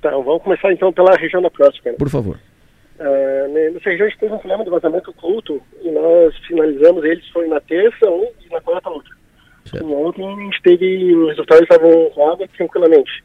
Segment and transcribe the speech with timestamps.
[0.00, 1.92] Tá, vamos começar então pela região da próxima.
[1.92, 1.98] Né?
[1.98, 2.38] Por favor.
[2.98, 7.26] Uh, nessa região a gente teve um problema de vazamento oculto e nós finalizamos eles,
[7.30, 9.10] foi na terça um, e na quarta outra.
[9.74, 13.24] E ontem a gente teve, os resultados estavam água tranquilamente.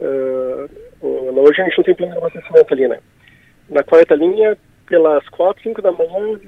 [0.00, 0.68] Uh,
[1.02, 2.98] hoje a gente não tem plano de abastecimento ali, né?
[3.68, 4.56] Na quarta linha,
[4.86, 6.38] pelas quatro, cinco da manhã,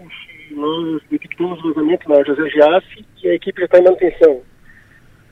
[0.51, 4.43] nós detectamos vazamento na José Giassi e a equipe já está em manutenção.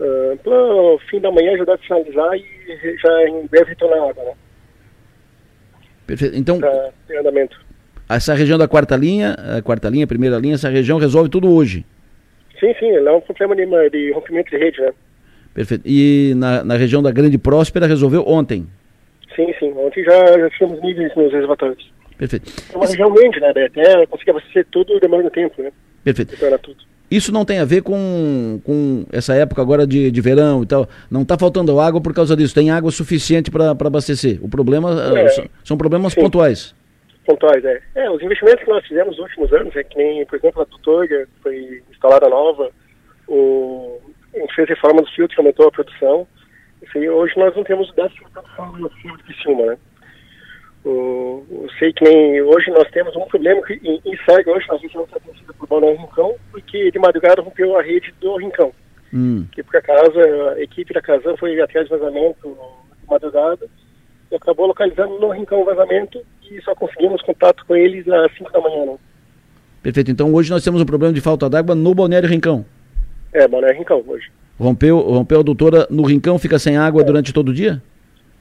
[0.00, 4.32] Uh, fim da manhã ajudar a finalizar e já em breve retornar a água, né?
[6.06, 6.36] Perfeito.
[6.36, 6.60] Então,
[7.18, 7.60] andamento.
[8.08, 11.52] essa região da quarta linha, a quarta linha, a primeira linha, essa região resolve tudo
[11.52, 11.84] hoje?
[12.58, 14.92] Sim, sim, é um problema de, de rompimento de rede, né?
[15.52, 15.82] Perfeito.
[15.84, 18.66] E na, na região da Grande Próspera resolveu ontem?
[19.34, 19.72] Sim, sim.
[19.76, 21.92] Ontem já, já tínhamos níveis nos reservatórios.
[22.16, 22.52] Perfeito.
[22.72, 23.50] É uma região grande, né?
[23.50, 25.70] Até conseguir abastecer tudo demora um tempo, né?
[26.02, 26.36] Perfeito.
[27.10, 30.86] Isso não tem a ver com, com essa época agora de, de verão e tal.
[31.10, 32.54] Não está faltando água por causa disso.
[32.54, 34.38] Tem água suficiente para abastecer.
[34.42, 36.20] O problema é, eh, são, são, problemas sim.
[36.20, 36.74] pontuais.
[37.24, 37.80] Pontuais, é.
[37.94, 40.66] É, os investimentos que nós fizemos nos últimos anos, é que nem, por exemplo, a
[40.66, 42.70] tutoria foi instalada nova,
[43.26, 44.00] o,
[44.34, 46.26] a gente fez reforma dos filtros que aumentou a produção.
[46.82, 49.78] Isso aí, hoje nós não temos déficit de produção no filtro de cima, né?
[50.84, 54.66] O, eu sei que nem hoje nós temos um problema que em, em Sarga hoje
[54.68, 58.72] nós estamos atendidos por Balneário Rincão, porque de madrugada rompeu a rede do Rincão.
[59.12, 59.46] Hum.
[59.52, 63.66] Que por acaso a equipe da Casan foi atrás de vazamento de madrugada
[64.30, 68.52] e acabou localizando no Rincão o vazamento e só conseguimos contato com eles às 5
[68.52, 68.84] da manhã.
[68.86, 68.96] Né?
[69.82, 70.10] Perfeito.
[70.10, 72.64] Então hoje nós temos um problema de falta d'água no Balneário Rincão.
[73.32, 74.30] É, Balneário Rincão hoje.
[74.58, 77.04] Rompeu, rompeu a doutora no Rincão, fica sem água é.
[77.04, 77.80] durante todo o dia?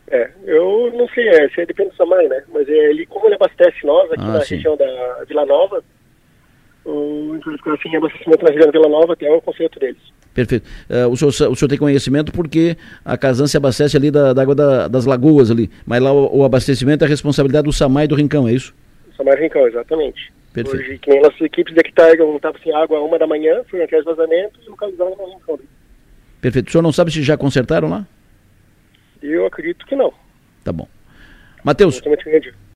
[0.09, 2.41] É, eu não sei, é, isso depende do tamanho, né?
[2.53, 4.55] Mas é, ele, como ele abastece nós aqui ah, na sim.
[4.55, 5.83] região da Vila Nova,
[6.85, 10.01] o, então assim, abastecimento na região da Vila Nova tem um conceito deles.
[10.33, 10.65] Perfeito.
[10.89, 14.41] Uh, o, senhor, o senhor tem conhecimento porque a Casan se abastece ali da, da
[14.41, 18.05] água da, das lagoas ali, mas lá o, o, abastecimento é a responsabilidade do Samai
[18.05, 18.73] e do Rincão, é isso?
[19.17, 20.31] Samai e Rincão, exatamente.
[20.53, 20.85] Perfeito.
[20.85, 23.83] Hoje, que nem nossas equipes de Hectargon estavam sem água a uma da manhã, foram
[23.83, 25.59] atrás de vazamento e localizaram no Rincão.
[26.39, 26.67] Perfeito.
[26.67, 28.05] O senhor não sabe se já consertaram lá?
[29.29, 30.13] Eu acredito que não.
[30.63, 30.87] Tá bom.
[31.63, 32.01] Matheus.